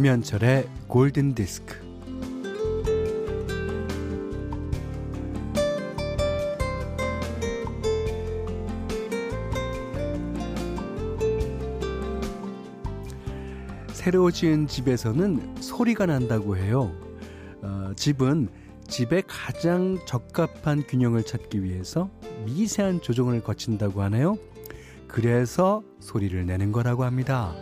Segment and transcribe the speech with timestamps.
[0.00, 1.89] 김현철의 골든 디스크.
[14.00, 16.90] 새로 지은 집에서는 소리가 난다고 해요.
[17.60, 18.48] 어, 집은
[18.88, 22.08] 집에 가장 적합한 균형을 찾기 위해서
[22.46, 24.38] 미세한 조정을 거친다고 하네요.
[25.06, 27.54] 그래서 소리를 내는 거라고 합니다.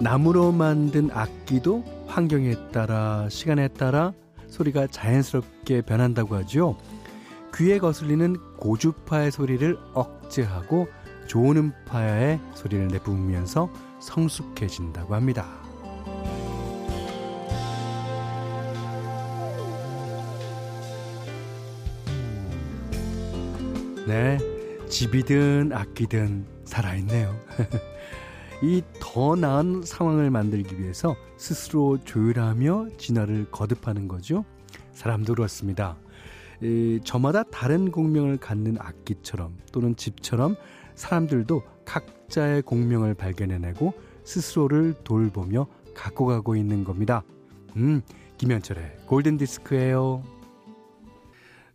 [0.00, 4.12] 나무로 만든 악기도 환경에 따라 시간에 따라
[4.46, 6.78] 소리가 자연스럽게 변한다고 하죠.
[7.56, 10.88] 귀에 거슬리는 고주파의 소리를 억제하고
[11.26, 15.46] 좋은 음파의 소리를 내뿜으면서 성숙해진다고 합니다.
[24.06, 24.38] 네,
[24.88, 27.34] 집이든 악기든 살아있네요.
[28.62, 28.82] 이
[29.16, 34.44] 더 나은 상황을 만들기 위해서 스스로 조율하며 진화를 거듭하는 거죠.
[34.92, 35.96] 사람도 그렇습니다.
[36.62, 40.56] 이, 저마다 다른 공명을 갖는 악기처럼 또는 집처럼
[40.94, 47.22] 사람들도 각자의 공명을 발견해내고 스스로를 돌보며 갖고 가고 있는 겁니다.
[47.76, 48.02] 음,
[48.38, 50.22] 김현철의 골든 디스크예요.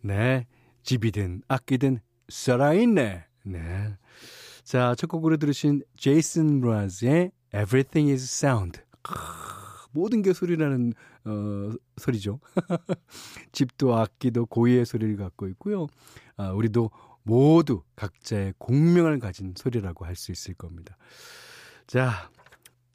[0.00, 0.46] 네,
[0.82, 3.24] 집이든 악기든 살아있네.
[3.44, 3.96] 네.
[4.64, 8.80] 자, 첫 곡으로 들으신 제이슨 브라즈의 Everything is Sound.
[9.90, 10.92] 모든 게 소리라는
[11.24, 12.40] 어, 소리죠.
[13.52, 15.86] 집도 악기도 고유의 소리를 갖고 있고요.
[16.36, 16.90] 아, 우리도
[17.22, 20.96] 모두 각자의 공명을 가진 소리라고 할 수 있을 겁니다.
[21.86, 22.30] 자,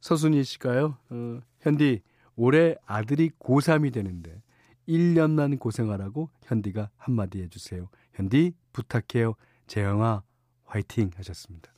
[0.02, 0.98] 서순희 씨가요.
[1.09, 2.02] 어, 현디
[2.36, 4.42] 올해 아들이 고3이 되는데
[4.87, 7.89] 1년만 고생하라고 현디가 한마디 해주세요.
[8.14, 9.36] 현디 부탁해요.
[9.67, 10.23] 재영아
[10.65, 11.71] 화이팅 하셨습니다.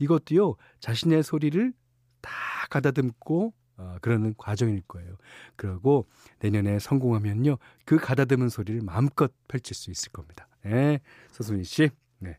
[0.00, 1.72] 이것도요, 자신의 소리를
[2.20, 2.32] 다
[2.70, 5.16] 가다듬고, 어, 그러는 과정일 거예요.
[5.56, 6.06] 그리고
[6.40, 10.46] 내년에 성공하면요, 그 가다듬은 소리를 마음껏 펼칠 수 있을 겁니다.
[10.64, 11.00] 네,
[11.32, 11.90] 서순희 씨.
[12.18, 12.38] 네.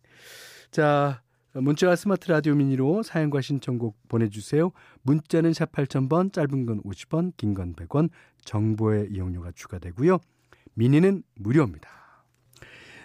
[0.71, 1.21] 자,
[1.53, 4.71] 문자와 스마트 라디오 미니로 사연과 신청곡 보내주세요.
[5.03, 8.09] 문자는 샵 8000번, 짧은 건 50원, 긴 건 100원,
[8.43, 10.19] 정보의 이용료가 추가되고요.
[10.75, 11.89] 미니는 무료입니다.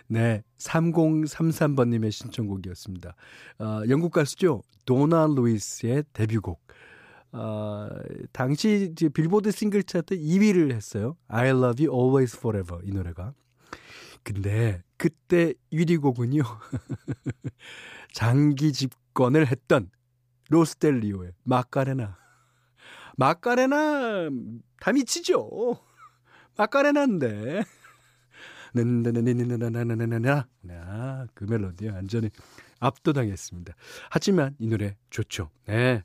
[0.07, 3.15] 네, 3033번님의 신청곡이었습니다.
[3.59, 4.63] 어, 영국 가수죠.
[4.87, 6.61] 도나 루이스의 데뷔곡.
[7.33, 7.89] 어,
[8.33, 11.17] 당시 빌보드 싱글 차트 2위를 했어요.
[11.29, 13.35] I love you always forever 이 노래가.
[14.23, 16.43] 근데 그때 1위 곡은요.
[18.13, 19.91] 장기 집권을 했던
[20.51, 22.17] 로스텔리오의 마카레나.
[23.17, 24.31] 마카레나
[24.81, 25.79] 다 미치죠.
[26.57, 27.63] 마카레나인데.
[28.75, 32.31] 나나나나나나나나나 아, 그 멜로디에 완전히
[32.81, 33.75] 압도당했습니다.
[34.11, 35.51] 하지만 이 노래 좋죠.
[35.67, 36.03] 네.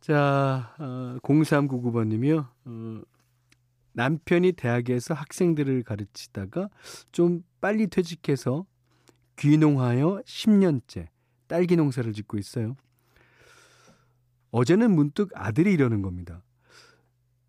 [0.00, 2.48] 자, 어, 0399번님이요.
[2.64, 3.02] 어,
[3.92, 6.70] 남편이 대학에서 학생들을 가르치다가
[7.12, 8.64] 좀 빨리 퇴직해서
[9.38, 11.08] 귀농하여 10년째
[11.46, 12.76] 딸기 농사를 짓고 있어요.
[14.52, 16.42] 어제는 문득 아들이 이러는 겁니다.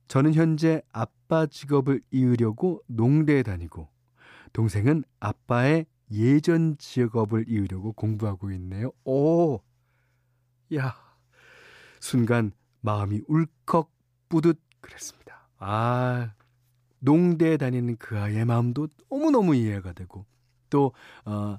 [0.07, 3.87] 저는 현재 아빠 직업을 이으려고 농대에 다니고
[4.51, 8.91] 동생은 아빠의 예전 직업을 이으려고 공부하고 있네요.
[9.05, 9.61] 오,
[10.75, 10.95] 야,
[12.01, 12.51] 순간
[12.81, 13.89] 마음이 울컥
[14.27, 15.47] 뿌듯 그랬습니다.
[15.57, 16.33] 아,
[16.99, 20.25] 농대에 다니는 그 아이의 마음도 너무너무 이해가 되고
[20.69, 20.93] 또,
[21.25, 21.57] 어,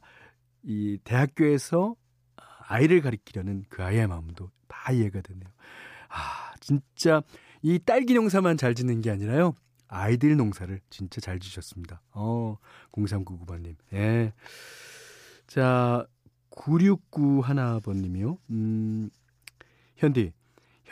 [0.64, 1.94] 이 대학교에서
[2.68, 5.48] 아이를 가리키려는 그 아이의 마음도 다 이해가 되네요.
[6.08, 7.22] 아, 진짜
[7.62, 9.54] 이 딸기 농사만 잘 짓는 게 아니라요.
[9.86, 12.02] 아이들 농사를 진짜 잘 지셨습니다.
[12.12, 12.56] 어,
[12.92, 13.76] 0399번님.
[13.92, 14.32] 예.
[15.46, 16.06] 자,
[16.50, 18.38] 9691 번님이요.
[18.50, 19.10] 음,
[19.96, 20.32] 현디.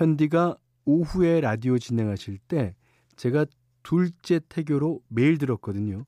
[0.00, 0.56] 현디가
[0.86, 2.74] 오후에 라디오 진행하실 때
[3.16, 3.44] 제가
[3.82, 6.06] 둘째 태교로 매일 들었거든요.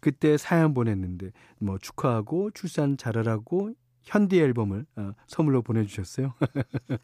[0.00, 1.30] 그때 사연 보냈는데
[1.60, 6.34] 뭐 축하하고 출산 잘하라고 현디 앨범을 어, 선물로 보내주셨어요.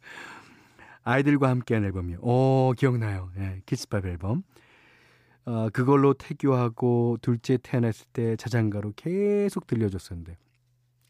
[1.02, 2.18] 아이들과 함께한 앨범이요.
[2.20, 3.30] 오, 기억나요.
[3.38, 4.42] 예, 키스팝 앨범.
[5.46, 10.36] 어, 그걸로 태교하고 둘째 태어났을 때 자장가로 계속 들려줬었는데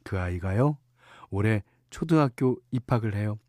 [0.05, 0.79] 그 아이가요.
[1.31, 3.41] 올해 초등학교 입학을 해요.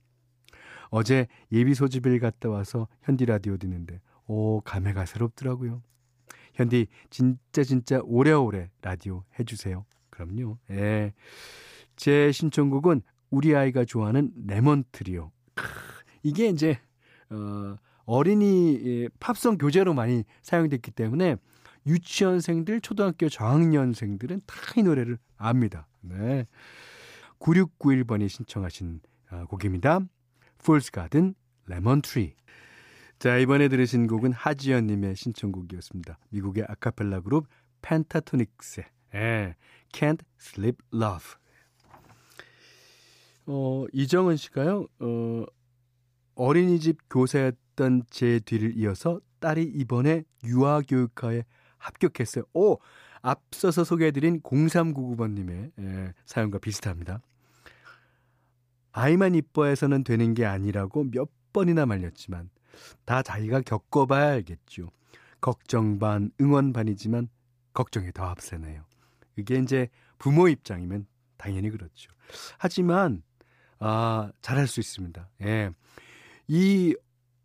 [0.89, 5.81] 어제 예비 소집일 갔다 와서 현디 라디오 듣는데 오 감회가 새롭더라고요.
[6.53, 9.85] 현디 진짜 진짜 오래오래 라디오 해주세요.
[10.09, 10.57] 그럼요.
[10.71, 11.13] 예.
[11.95, 15.31] 제 신청곡은 우리 아이가 좋아하는 레몬 트리오.
[16.23, 16.79] 이게 이제
[17.29, 17.75] 어
[18.05, 21.35] 어린이 팝송 교재로 많이 사용됐기 때문에
[21.85, 25.87] 유치원생들, 초등학교 저학년생들은 다 이 노래를 압니다.
[26.01, 26.45] 네.
[27.39, 28.99] 9691번이 신청하신
[29.31, 30.01] 어, 곡입니다.
[30.91, 31.35] Garden,
[31.69, 32.35] Lemon Tree.
[33.19, 36.19] 자, 이번에 들으신 곡은 하지연님의 신청곡이었습니다.
[36.29, 37.47] 미국의 아카펠라 그룹
[37.81, 39.55] 펜타토닉스의 예,
[39.91, 41.25] Can't Sleep Love.
[43.47, 45.45] 어, 이정은 씨가요, 어,
[46.35, 51.43] 어린이집 교사였던 제 뒤를 이어서 딸이 이번에 유아교육과에
[51.77, 52.43] 합격했어요.
[52.53, 52.77] 오!
[53.21, 57.21] 앞서서 소개해드린 0399번님의 예, 사연과 비슷합니다.
[58.97, 62.49] 아이만 이뻐해서는 되는 게 아니라고 몇 번이나 말렸지만
[63.05, 64.89] 다 자기가 겪어봐야 알겠죠.
[65.39, 67.29] 걱정 반, 응원 반이지만
[67.73, 68.83] 걱정이 더 앞서네요.
[69.35, 71.05] 이게 이제 부모 입장이면
[71.37, 72.11] 당연히 그렇죠.
[72.57, 73.21] 하지만
[73.77, 75.29] 아, 잘할 수 있습니다.
[75.43, 75.69] 예.
[76.47, 76.95] 이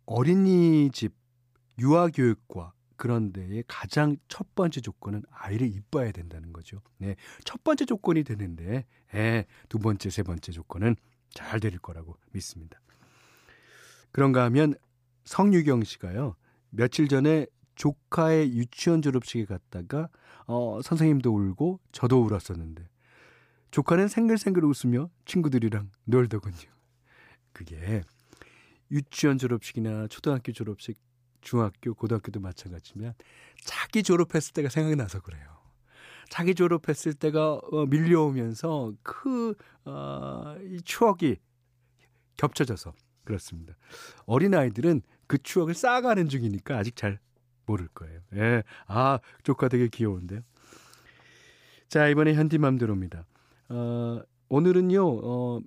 [0.07, 1.13] 어린이집
[1.77, 6.81] 유아교육과 그런 데의 가장 첫 번째 조건은 아이를 이뻐야 된다는 거죠.
[6.97, 7.15] 네.
[7.43, 10.95] 첫 번째 조건이 되는데, 예, 두 번째, 세 번째 조건은
[11.33, 12.79] 잘될 거라고 믿습니다.
[14.11, 14.75] 그런가 하면
[15.25, 16.35] 성유경 씨가요,
[16.69, 20.09] 며칠 전에 조카의 유치원 졸업식에 갔다가,
[20.45, 22.87] 어, 선생님도 울고, 저도 울었었는데,
[23.71, 26.71] 조카는 생글생글 웃으며 친구들이랑 놀더군요.
[27.51, 28.03] 그게
[28.91, 30.99] 유치원 졸업식이나 초등학교 졸업식,
[31.41, 33.15] 중학교, 고등학교도 마찬가지면
[33.63, 35.62] 자기 졸업했을 때가 생각이 나서 그래요.
[36.29, 39.55] 자기 졸업했을 때가 어, 밀려오면서 그,
[39.85, 41.37] 어, 이 추억이
[42.37, 42.93] 겹쳐져서
[43.23, 43.75] 그렇습니다.
[44.25, 47.19] 어린 아이들은 그 추억을 쌓아가는 중이니까 아직 잘
[47.65, 48.19] 모를 거예요.
[48.35, 48.63] 예.
[48.87, 50.41] 아, 조카 되게 귀여운데요.
[51.87, 53.25] 자, 이번에 현디맘대로입니다.
[53.69, 55.61] 어, 오늘은요, 어,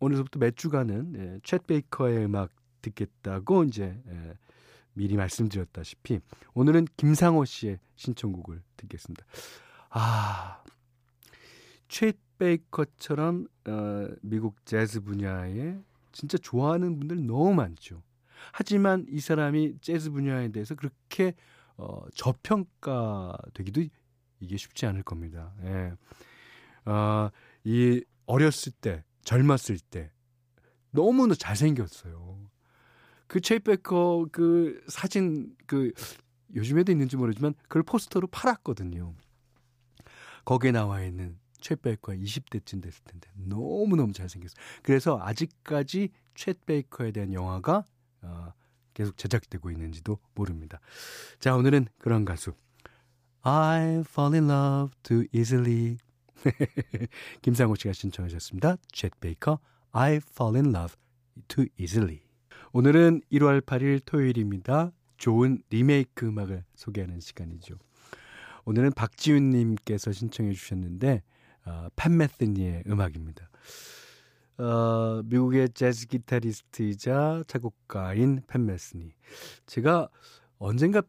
[0.00, 2.50] 오늘부터 몇 주간은 예, 챗 베이커의 음악
[2.82, 4.34] 듣겠다고 이제 예,
[4.94, 6.20] 미리 말씀드렸다시피
[6.54, 9.24] 오늘은 김상호 씨의 신청곡을 듣겠습니다.
[9.90, 10.62] 아,
[11.88, 15.78] 챗 베이커처럼 어, 미국 재즈 분야에
[16.12, 18.02] 진짜 좋아하는 분들 너무 많죠.
[18.52, 21.34] 하지만 이 사람이 재즈 분야에 대해서 그렇게
[21.76, 23.82] 어, 저평가되기도
[24.40, 25.52] 이게 쉽지 않을 겁니다.
[25.64, 25.92] 예.
[26.84, 27.30] 아,
[27.64, 30.10] 이 어렸을 때, 젊었을 때
[30.92, 32.38] 너무나 잘생겼어요.
[33.26, 35.92] 그 체이베커 그 사진 그
[36.54, 39.14] 요즘에도 있는지 모르지만 그걸 포스터로 팔았거든요.
[40.50, 44.56] 거기에 나와 있는 챗 베이커가 20대쯤 됐을 텐데 너무너무 잘생겼어요.
[44.82, 47.84] 그래서 아직까지 챗 베이커에 대한 영화가
[48.22, 48.52] 어,
[48.92, 50.80] 계속 제작되고 있는지도 모릅니다.
[51.38, 52.52] 자, 오늘은 그런 가수
[53.42, 55.98] I fall in love too easily
[57.42, 58.74] 김상호 씨가 신청하셨습니다.
[58.92, 59.60] 챗 베이커
[59.92, 60.96] I fall in love
[61.46, 62.22] too easily
[62.72, 64.90] 오늘은 1월 8일 토요일입니다.
[65.16, 67.78] 좋은 리메이크 음악을 소개하는 시간이죠.
[68.64, 71.22] 오늘은 박지윤 님께서 신청해 주셨는데
[71.66, 73.48] 어, 팬메스니의 음악입니다.
[74.58, 79.12] 어, 미국의 재즈 기타리스트이자 작곡가인 팬메스니.
[79.66, 80.08] 제가
[80.58, 81.02] 언젠가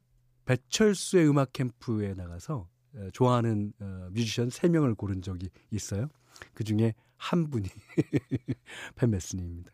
[0.46, 6.08] 배철수의 음악 캠프에 나가서 어, 좋아하는 어, 뮤지션 3명을 고른 적이 있어요.
[6.54, 7.68] 그 중에 한 분이
[8.96, 9.72] 팬메스니입니다.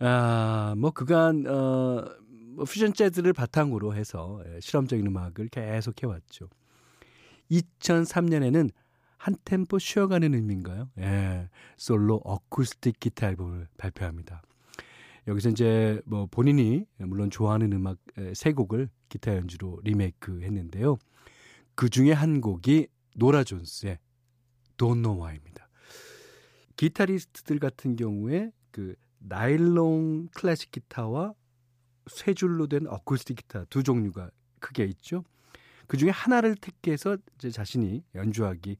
[0.00, 2.04] 아, 뭐 그간 어,
[2.54, 6.48] 뭐 퓨전 재즈를 바탕으로 해서 예, 실험적인 음악을 계속 해왔죠.
[7.50, 8.70] 2003년에는
[9.18, 10.90] 한 템포 쉬어가는 의미인가요?
[10.98, 14.42] 예, 솔로 어쿠스틱 기타 앨범을 발표합니다.
[15.26, 17.98] 여기서 이제 뭐 본인이 물론 좋아하는 음악
[18.34, 20.98] 세 곡을 기타 연주로 리메이크 했는데요.
[21.74, 23.98] 그 중에 한 곡이 노라 존스의
[24.76, 25.68] Don't Know Why입니다.
[26.76, 31.32] 기타리스트들 같은 경우에 그 나일론 클래식 기타와
[32.06, 34.30] 쇠 줄로 된 어쿠스틱 기타 두 종류가
[34.60, 35.24] 크게 있죠.
[35.86, 38.76] 그 중에 하나를 택해서 이제 자신이 연주하기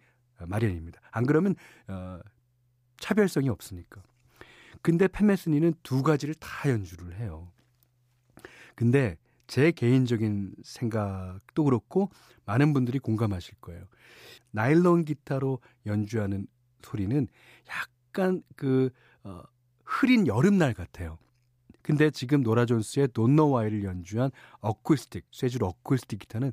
[0.46, 1.00] 마련입니다.
[1.10, 1.54] 안 그러면
[1.88, 2.20] 어,
[2.98, 4.02] 차별성이 없으니까.
[4.82, 7.50] 근데 팬메스니는 두 가지를 다 연주를 해요.
[8.74, 9.16] 근데
[9.46, 12.10] 제 개인적인 생각도 그렇고
[12.44, 13.86] 많은 분들이 공감하실 거예요.
[14.50, 16.46] 나일론 기타로 연주하는
[16.82, 17.28] 소리는
[17.68, 18.90] 약간 그
[19.22, 19.42] 어,
[19.84, 21.18] 흐린 여름날 같아요.
[21.84, 26.50] 근데 지금 노라 존스의 돈노와이를 연주한 어쿠스틱, 쇠줄 어쿠스틱 기타는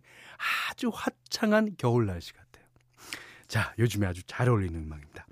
[0.70, 2.66] 아주 화창한 겨울 날씨 같아요.
[3.48, 5.26] 자, 요즘에 아주 잘 어울리는 음악입니다.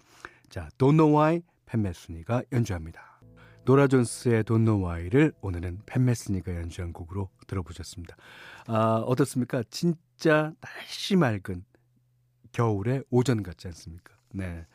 [0.50, 3.20] 자, 돈노와이 팬메스니가 연주합니다.
[3.66, 8.16] 노라 존스의 돈노와이를 오늘은 팬메스니가 연주한 곡으로 들어보셨습니다.
[8.68, 9.64] 아, 어떻습니까?
[9.70, 11.66] 진짜 날씨 맑은
[12.54, 14.14] 겨울의 오전 같지 않습니까?
[14.32, 14.66] 네.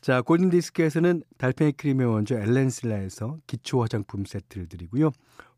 [0.00, 5.10] 자, 골든 디스크에서는 달팽이 크림의 원조 엘렌슬라에서 기초 화장품 세트를 드리고요.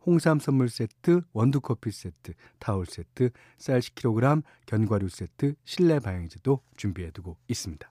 [0.06, 7.10] 홍삼 선물 세트, 원두 커피 세트, 타월 세트, 쌀 10kg, 견과류 세트, 실내 방향제도 준비해
[7.10, 7.90] 두고 있습니다.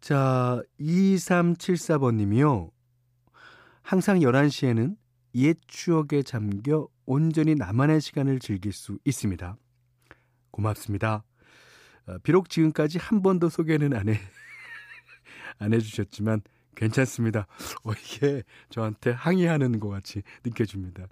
[0.00, 2.70] 자, 2374번 님이요.
[3.82, 4.96] 항상 11시에는
[5.36, 9.56] 옛 추억에 잠겨 온전히 나만의 시간을 즐길 수 있습니다.
[10.50, 11.24] 고맙습니다.
[12.06, 14.18] 어, 비록 지금까지 한 번도 소개는 안 해,
[15.60, 16.42] 안 해주셨지만
[16.74, 17.46] 괜찮습니다.
[17.84, 21.06] 어, 이게 저한테 항의하는 것 같이 느껴집니다.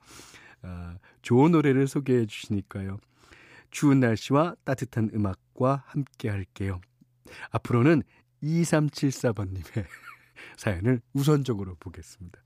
[0.62, 2.98] 아, 좋은 노래를 소개해 주시니까요.
[3.70, 6.80] 추운 날씨와 따뜻한 음악과 함께 할게요.
[7.50, 8.02] 앞으로는
[8.42, 9.84] 2374번님의
[10.56, 12.40] 사연을 우선적으로 보겠습니다.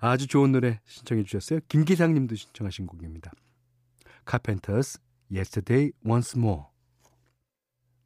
[0.00, 1.60] 아주 좋은 노래 신청해 주셨어요.
[1.68, 3.32] 김기상 님도 신청하신 곡입니다.
[4.24, 6.64] 카펜터스 Yesterday Once More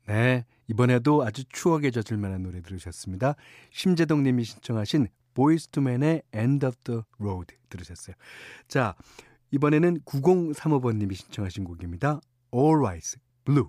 [0.07, 3.35] 네, 이번에도 아주 추억에 젖을 만한 노래 들으셨습니다.
[3.71, 8.17] 심재동 님이 신청하신 보이즈 투 멘의 End of the Road 들으셨어요.
[8.69, 8.95] 자,
[9.51, 12.21] 이번에는 9035번 님이 신청하신 곡입니다.
[12.53, 13.69] Rise Blue.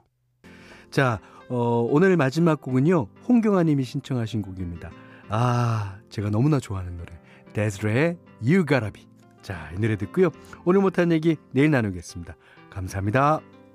[0.91, 3.07] 자, 어, 오늘 마지막 곡은요.
[3.27, 4.91] 홍경아 님이 신청하신 곡입니다.
[5.29, 7.13] 아, 제가 너무나 좋아하는 노래.
[7.53, 9.07] 데즈레의 You Gotta Be.
[9.41, 10.29] 자, 이 노래 듣고요.
[10.65, 12.35] 오늘 못한 얘기 내일 나누겠습니다.
[12.69, 13.52] 감사합니다.